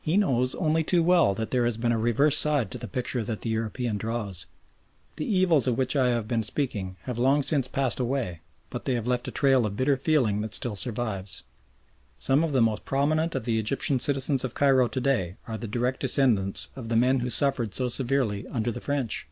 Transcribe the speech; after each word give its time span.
He 0.00 0.16
knows 0.16 0.56
only 0.56 0.82
too 0.82 1.00
well 1.00 1.32
that 1.32 1.52
there 1.52 1.64
has 1.64 1.76
been 1.76 1.92
a 1.92 1.96
reverse 1.96 2.36
side 2.36 2.72
to 2.72 2.78
the 2.78 2.88
picture 2.88 3.22
that 3.22 3.42
the 3.42 3.50
European 3.50 3.98
draws. 3.98 4.46
The 5.14 5.24
evils 5.26 5.68
of 5.68 5.78
which 5.78 5.94
I 5.94 6.08
have 6.08 6.26
been 6.26 6.42
speaking 6.42 6.96
have 7.04 7.18
long 7.20 7.44
since 7.44 7.68
passed 7.68 8.00
away, 8.00 8.40
but 8.68 8.84
they 8.84 8.94
have 8.94 9.06
left 9.06 9.28
a 9.28 9.30
trail 9.30 9.64
of 9.64 9.76
bitter 9.76 9.96
feeling 9.96 10.40
that 10.40 10.54
still 10.54 10.74
survives. 10.74 11.44
Some 12.18 12.42
of 12.42 12.50
the 12.50 12.60
most 12.60 12.84
prominent 12.84 13.36
of 13.36 13.44
the 13.44 13.60
Egyptian 13.60 14.00
citizens 14.00 14.42
of 14.42 14.54
Cairo 14.54 14.88
to 14.88 15.00
day 15.00 15.36
are 15.46 15.56
the 15.56 15.68
direct 15.68 16.00
descendants 16.00 16.66
of 16.74 16.88
the 16.88 16.96
men 16.96 17.20
who 17.20 17.30
suffered 17.30 17.72
so 17.72 17.88
severely 17.88 18.48
under 18.48 18.72
the 18.72 18.80
French. 18.80 19.28